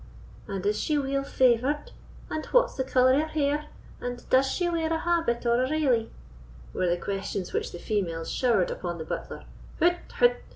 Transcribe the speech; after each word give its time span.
and 0.47 0.65
is 0.65 0.79
she 0.81 0.97
weel 0.97 1.23
favoured? 1.23 1.91
and 2.27 2.47
what's 2.47 2.73
the 2.73 2.83
colour 2.83 3.13
o' 3.13 3.19
her 3.19 3.27
hair? 3.27 3.65
and 3.99 4.27
does 4.31 4.47
she 4.47 4.67
wear 4.67 4.91
a 4.91 4.97
habit 5.01 5.45
or 5.45 5.63
a 5.63 5.69
railly?" 5.69 6.09
were 6.73 6.87
the 6.89 6.97
questions 6.97 7.53
which 7.53 7.71
the 7.71 7.77
females 7.77 8.31
showered 8.31 8.71
upon 8.71 8.97
the 8.97 9.05
butler. 9.05 9.45